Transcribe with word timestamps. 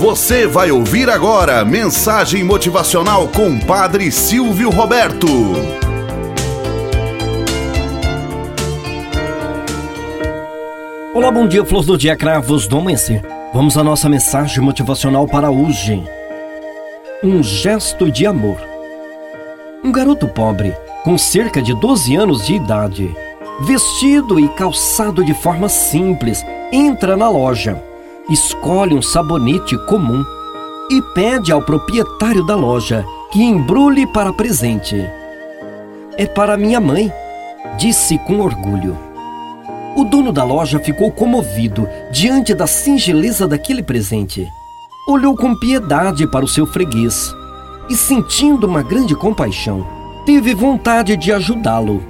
Você 0.00 0.46
vai 0.46 0.70
ouvir 0.70 1.10
agora 1.10 1.62
mensagem 1.62 2.42
motivacional 2.42 3.28
com 3.28 3.60
Padre 3.60 4.10
Silvio 4.10 4.70
Roberto. 4.70 5.26
Olá, 11.12 11.30
bom 11.30 11.46
dia, 11.46 11.66
flores 11.66 11.86
do 11.86 11.98
dia, 11.98 12.16
cravos 12.16 12.66
do 12.66 12.78
amanhecer. 12.78 13.22
Vamos 13.52 13.76
à 13.76 13.84
nossa 13.84 14.08
mensagem 14.08 14.64
motivacional 14.64 15.28
para 15.28 15.50
hoje. 15.50 16.02
Um 17.22 17.42
gesto 17.42 18.10
de 18.10 18.26
amor. 18.26 18.58
Um 19.84 19.92
garoto 19.92 20.26
pobre, 20.26 20.74
com 21.04 21.18
cerca 21.18 21.60
de 21.60 21.78
12 21.78 22.16
anos 22.16 22.46
de 22.46 22.54
idade, 22.54 23.14
vestido 23.60 24.40
e 24.40 24.48
calçado 24.54 25.22
de 25.22 25.34
forma 25.34 25.68
simples, 25.68 26.42
entra 26.72 27.18
na 27.18 27.28
loja 27.28 27.89
escolhe 28.30 28.94
um 28.94 29.02
sabonete 29.02 29.76
comum 29.86 30.24
e 30.88 31.02
pede 31.02 31.50
ao 31.50 31.60
proprietário 31.60 32.46
da 32.46 32.54
loja 32.54 33.04
que 33.32 33.42
embrulhe 33.42 34.06
para 34.06 34.32
presente. 34.32 34.96
É 36.16 36.26
para 36.26 36.56
minha 36.56 36.80
mãe, 36.80 37.12
disse 37.76 38.18
com 38.18 38.40
orgulho. 38.40 38.96
O 39.96 40.04
dono 40.04 40.32
da 40.32 40.44
loja 40.44 40.78
ficou 40.78 41.10
comovido 41.10 41.88
diante 42.12 42.54
da 42.54 42.66
singeleza 42.66 43.48
daquele 43.48 43.82
presente. 43.82 44.46
Olhou 45.08 45.36
com 45.36 45.56
piedade 45.56 46.26
para 46.30 46.44
o 46.44 46.48
seu 46.48 46.66
freguês 46.66 47.34
e, 47.88 47.96
sentindo 47.96 48.66
uma 48.66 48.82
grande 48.82 49.16
compaixão, 49.16 49.84
teve 50.24 50.54
vontade 50.54 51.16
de 51.16 51.32
ajudá-lo. 51.32 52.00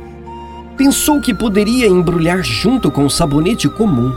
Pensou 0.77 1.21
que 1.21 1.33
poderia 1.33 1.87
embrulhar 1.87 2.43
junto 2.43 2.91
com 2.91 3.05
o 3.07 3.11
sabonete 3.11 3.69
comum 3.69 4.13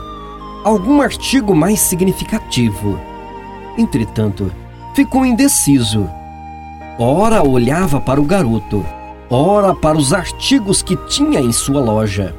algum 0.64 1.02
artigo 1.02 1.54
mais 1.54 1.78
significativo. 1.78 2.98
Entretanto, 3.76 4.50
ficou 4.94 5.26
indeciso. 5.26 6.08
Ora 6.98 7.42
olhava 7.42 8.00
para 8.00 8.20
o 8.20 8.24
garoto, 8.24 8.84
ora 9.28 9.74
para 9.74 9.98
os 9.98 10.14
artigos 10.14 10.82
que 10.82 10.96
tinha 11.06 11.38
em 11.38 11.52
sua 11.52 11.80
loja. 11.80 12.34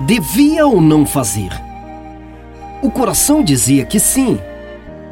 Devia 0.00 0.66
ou 0.66 0.80
não 0.80 1.04
fazer? 1.04 1.52
O 2.80 2.90
coração 2.90 3.44
dizia 3.44 3.84
que 3.84 4.00
sim, 4.00 4.38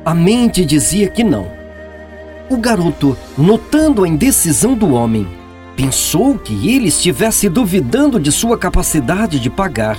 a 0.05 0.15
mente 0.15 0.65
dizia 0.65 1.09
que 1.09 1.23
não. 1.23 1.47
O 2.49 2.57
garoto, 2.57 3.17
notando 3.37 4.03
a 4.03 4.09
indecisão 4.09 4.75
do 4.75 4.95
homem, 4.95 5.27
pensou 5.77 6.37
que 6.39 6.75
ele 6.75 6.89
estivesse 6.89 7.49
duvidando 7.49 8.19
de 8.19 8.33
sua 8.33 8.57
capacidade 8.57 9.39
de 9.39 9.51
pagar. 9.51 9.99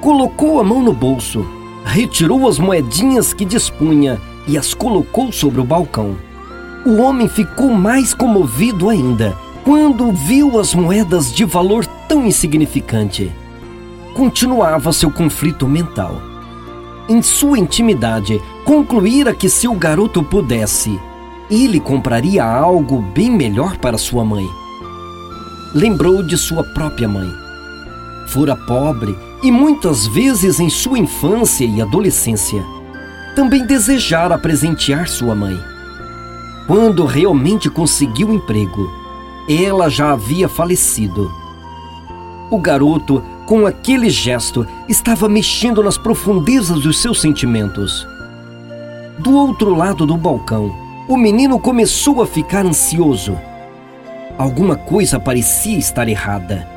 Colocou 0.00 0.60
a 0.60 0.64
mão 0.64 0.82
no 0.82 0.92
bolso 0.92 1.55
retirou 1.86 2.48
as 2.48 2.58
moedinhas 2.58 3.32
que 3.32 3.44
dispunha 3.44 4.20
e 4.46 4.58
as 4.58 4.74
colocou 4.74 5.32
sobre 5.32 5.60
o 5.60 5.64
balcão. 5.64 6.16
O 6.84 7.00
homem 7.00 7.28
ficou 7.28 7.72
mais 7.72 8.12
comovido 8.12 8.90
ainda 8.90 9.36
quando 9.64 10.12
viu 10.12 10.58
as 10.58 10.74
moedas 10.74 11.32
de 11.32 11.44
valor 11.44 11.86
tão 12.08 12.26
insignificante. 12.26 13.32
Continuava 14.14 14.92
seu 14.92 15.10
conflito 15.10 15.66
mental. 15.66 16.20
Em 17.08 17.22
sua 17.22 17.58
intimidade, 17.58 18.40
concluíra 18.64 19.32
que 19.32 19.48
se 19.48 19.68
o 19.68 19.74
garoto 19.74 20.22
pudesse, 20.22 20.98
ele 21.50 21.78
compraria 21.78 22.44
algo 22.44 23.00
bem 23.14 23.30
melhor 23.30 23.76
para 23.78 23.98
sua 23.98 24.24
mãe. 24.24 24.46
Lembrou 25.74 26.22
de 26.22 26.36
sua 26.36 26.64
própria 26.64 27.08
mãe. 27.08 27.30
Fora 28.28 28.56
pobre 28.56 29.16
e 29.46 29.50
muitas 29.52 30.08
vezes 30.08 30.58
em 30.58 30.68
sua 30.68 30.98
infância 30.98 31.64
e 31.64 31.80
adolescência, 31.80 32.66
também 33.36 33.64
desejara 33.64 34.36
presentear 34.36 35.06
sua 35.06 35.36
mãe. 35.36 35.56
Quando 36.66 37.04
realmente 37.04 37.70
conseguiu 37.70 38.34
emprego, 38.34 38.90
ela 39.48 39.88
já 39.88 40.10
havia 40.10 40.48
falecido. 40.48 41.32
O 42.50 42.58
garoto, 42.58 43.22
com 43.46 43.68
aquele 43.68 44.10
gesto, 44.10 44.66
estava 44.88 45.28
mexendo 45.28 45.80
nas 45.80 45.96
profundezas 45.96 46.80
dos 46.80 47.00
seus 47.00 47.20
sentimentos. 47.20 48.04
Do 49.16 49.32
outro 49.32 49.76
lado 49.76 50.04
do 50.04 50.16
balcão, 50.16 50.74
o 51.06 51.16
menino 51.16 51.60
começou 51.60 52.20
a 52.20 52.26
ficar 52.26 52.66
ansioso. 52.66 53.38
Alguma 54.36 54.74
coisa 54.74 55.20
parecia 55.20 55.78
estar 55.78 56.08
errada. 56.08 56.75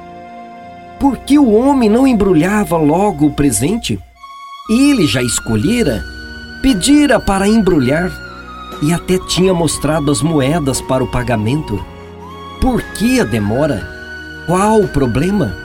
Por 1.00 1.18
que 1.20 1.40
o 1.40 1.52
homem 1.54 1.90
não 1.90 2.06
embrulhava 2.06 2.76
logo 2.76 3.28
o 3.28 3.34
presente? 3.34 3.98
Ele 4.70 5.08
já 5.08 5.24
escolhera, 5.24 6.04
pedira 6.62 7.20
para 7.20 7.48
embrulhar 7.48 8.12
e 8.82 8.92
até 8.92 9.18
tinha 9.18 9.54
mostrado 9.54 10.12
as 10.12 10.22
moedas 10.22 10.82
para 10.82 11.04
o 11.04 11.08
pagamento. 11.08 11.84
Por 12.60 12.82
que 12.82 13.22
a 13.22 13.24
demora? 13.24 13.88
Qual 14.46 14.82
o 14.82 14.88
problema? 14.90 15.56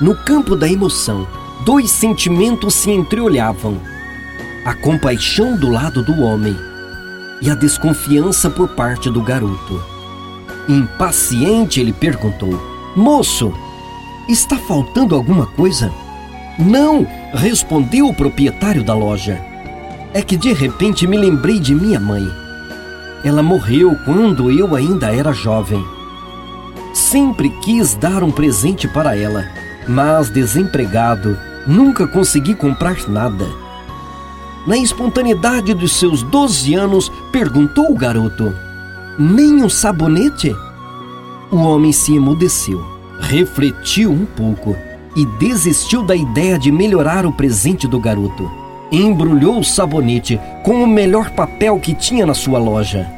No 0.00 0.14
campo 0.14 0.54
da 0.54 0.68
emoção, 0.68 1.26
dois 1.64 1.90
sentimentos 1.90 2.74
se 2.74 2.90
entreolhavam: 2.90 3.80
a 4.64 4.74
compaixão 4.74 5.56
do 5.56 5.70
lado 5.70 6.02
do 6.02 6.22
homem 6.22 6.56
e 7.42 7.50
a 7.50 7.54
desconfiança 7.54 8.48
por 8.48 8.68
parte 8.68 9.10
do 9.10 9.20
garoto. 9.20 9.82
Impaciente, 10.68 11.80
ele 11.80 11.92
perguntou: 11.92 12.60
Moço, 12.94 13.52
Está 14.28 14.56
faltando 14.56 15.14
alguma 15.14 15.46
coisa? 15.46 15.92
Não, 16.58 17.06
respondeu 17.32 18.08
o 18.08 18.14
proprietário 18.14 18.82
da 18.82 18.92
loja. 18.92 19.40
É 20.12 20.20
que 20.20 20.36
de 20.36 20.52
repente 20.52 21.06
me 21.06 21.16
lembrei 21.16 21.60
de 21.60 21.72
minha 21.72 22.00
mãe. 22.00 22.26
Ela 23.22 23.40
morreu 23.40 23.96
quando 24.04 24.50
eu 24.50 24.74
ainda 24.74 25.14
era 25.14 25.32
jovem. 25.32 25.84
Sempre 26.92 27.50
quis 27.62 27.94
dar 27.94 28.24
um 28.24 28.32
presente 28.32 28.88
para 28.88 29.16
ela, 29.16 29.44
mas 29.86 30.28
desempregado, 30.28 31.38
nunca 31.64 32.04
consegui 32.04 32.56
comprar 32.56 32.96
nada. 33.06 33.46
Na 34.66 34.76
espontaneidade 34.76 35.72
dos 35.72 35.92
seus 35.92 36.24
12 36.24 36.74
anos, 36.74 37.12
perguntou 37.30 37.92
o 37.92 37.94
garoto: 37.94 38.52
Nem 39.16 39.62
um 39.62 39.68
sabonete? 39.68 40.52
O 41.48 41.58
homem 41.58 41.92
se 41.92 42.16
emudeceu 42.16 42.95
refletiu 43.20 44.10
um 44.10 44.24
pouco 44.24 44.76
e 45.16 45.24
desistiu 45.38 46.02
da 46.02 46.14
ideia 46.14 46.58
de 46.58 46.70
melhorar 46.70 47.24
o 47.24 47.32
presente 47.32 47.88
do 47.88 47.98
garoto. 47.98 48.50
Embrulhou 48.92 49.58
o 49.58 49.64
sabonete 49.64 50.38
com 50.62 50.82
o 50.82 50.86
melhor 50.86 51.30
papel 51.30 51.80
que 51.80 51.94
tinha 51.94 52.26
na 52.26 52.34
sua 52.34 52.58
loja. 52.58 53.10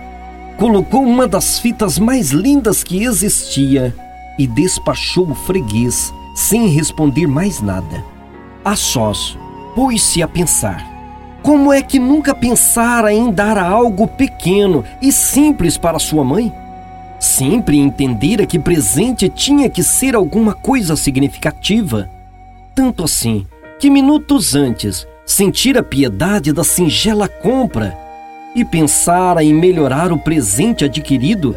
Colocou 0.57 1.03
uma 1.03 1.27
das 1.27 1.59
fitas 1.59 1.99
mais 1.99 2.31
lindas 2.31 2.83
que 2.83 3.05
existia 3.05 3.95
e 4.39 4.47
despachou 4.47 5.29
o 5.31 5.35
freguês 5.35 6.13
sem 6.35 6.69
responder 6.69 7.27
mais 7.27 7.61
nada. 7.61 8.05
A 8.65 8.77
sós, 8.77 9.37
pôs-se 9.75 10.23
a 10.23 10.29
pensar. 10.29 10.87
Como 11.43 11.73
é 11.73 11.83
que 11.83 11.99
nunca 11.99 12.35
pensara 12.35 13.13
em 13.13 13.31
dar 13.31 13.59
algo 13.59 14.07
pequeno 14.07 14.85
e 15.03 15.13
simples 15.13 15.77
para 15.77 15.99
sua 15.99 16.25
mãe? 16.25 16.53
Sempre 17.19 17.77
entendera 17.77 18.47
que 18.47 18.59
presente 18.59 19.29
tinha 19.29 19.69
que 19.69 19.83
ser 19.83 20.15
alguma 20.15 20.55
coisa 20.55 20.95
significativa. 20.95 22.09
Tanto 22.75 23.03
assim 23.03 23.45
que 23.79 23.91
minutos 23.91 24.55
antes 24.55 25.07
sentira 25.27 25.83
piedade 25.83 26.53
da 26.53 26.63
singela 26.63 27.29
compra 27.29 27.97
e 28.55 28.65
pensara 28.65 29.43
em 29.43 29.53
melhorar 29.53 30.13
o 30.13 30.19
presente 30.19 30.85
adquirido. 30.85 31.57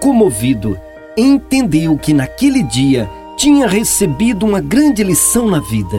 Comovido, 0.00 0.76
entendeu 1.16 1.96
que 1.96 2.12
naquele 2.12 2.62
dia 2.62 3.08
tinha 3.36 3.68
recebido 3.68 4.44
uma 4.44 4.60
grande 4.60 5.02
lição 5.04 5.48
na 5.48 5.60
vida. 5.60 5.98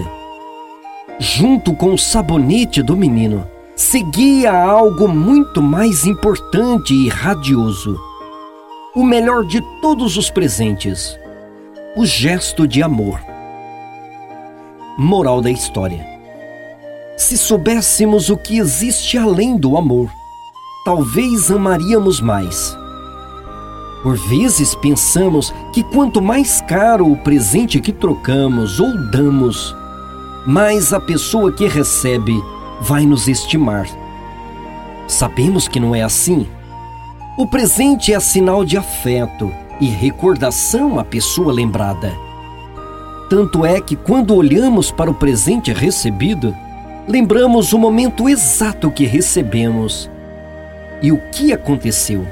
Junto 1.18 1.74
com 1.74 1.94
o 1.94 1.98
sabonete 1.98 2.84
do 2.84 2.98
menino, 2.98 3.48
seguia 3.76 4.54
algo 4.54 5.08
muito 5.08 5.62
mais 5.62 6.06
importante 6.06 6.94
e 6.94 7.08
radioso 7.08 7.98
o 8.96 9.04
melhor 9.04 9.44
de 9.44 9.60
todos 9.82 10.16
os 10.16 10.30
presentes, 10.30 11.20
o 11.98 12.06
gesto 12.06 12.66
de 12.66 12.82
amor. 12.82 13.20
Moral 14.98 15.42
da 15.42 15.52
história: 15.52 16.06
Se 17.18 17.38
soubéssemos 17.38 18.30
o 18.30 18.38
que 18.38 18.58
existe 18.58 19.18
além 19.18 19.58
do 19.58 19.76
amor, 19.76 20.10
talvez 20.86 21.52
amaríamos 21.52 22.22
mais. 22.22 22.74
Por 24.02 24.16
vezes 24.30 24.74
pensamos 24.76 25.54
que 25.74 25.84
quanto 25.84 26.22
mais 26.22 26.62
caro 26.62 27.12
o 27.12 27.18
presente 27.18 27.82
que 27.82 27.92
trocamos 27.92 28.80
ou 28.80 28.96
damos, 29.12 29.76
mais 30.46 30.94
a 30.94 31.02
pessoa 31.02 31.52
que 31.52 31.68
recebe 31.68 32.40
vai 32.80 33.06
nos 33.06 33.28
estimar. 33.28 33.88
Sabemos 35.08 35.68
que 35.68 35.80
não 35.80 35.94
é 35.94 36.02
assim. 36.02 36.48
O 37.38 37.46
presente 37.46 38.14
é 38.14 38.20
sinal 38.22 38.64
de 38.64 38.78
afeto 38.78 39.52
e 39.82 39.88
recordação 39.88 40.98
à 40.98 41.04
pessoa 41.04 41.52
lembrada. 41.52 42.14
Tanto 43.30 43.66
é 43.66 43.82
que, 43.82 43.94
quando 43.94 44.34
olhamos 44.34 44.90
para 44.90 45.12
o 45.12 45.14
presente 45.14 45.74
recebido, 45.74 46.56
lembramos 47.06 47.74
o 47.74 47.78
momento 47.78 48.30
exato 48.30 48.90
que 48.90 49.06
recebemos 49.06 50.10
e 51.02 51.12
o 51.12 51.18
que 51.32 51.52
aconteceu, 51.52 52.26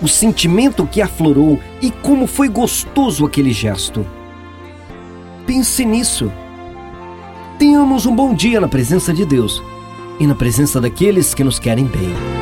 o 0.00 0.06
sentimento 0.06 0.86
que 0.86 1.02
aflorou 1.02 1.58
e 1.80 1.90
como 1.90 2.28
foi 2.28 2.48
gostoso 2.48 3.26
aquele 3.26 3.52
gesto. 3.52 4.06
Pense 5.44 5.84
nisso. 5.84 6.30
Tenhamos 7.58 8.06
um 8.06 8.14
bom 8.14 8.32
dia 8.32 8.60
na 8.60 8.68
presença 8.68 9.12
de 9.12 9.26
Deus 9.26 9.60
e 10.20 10.28
na 10.28 10.34
presença 10.36 10.80
daqueles 10.80 11.34
que 11.34 11.42
nos 11.42 11.58
querem 11.58 11.86
bem. 11.86 12.41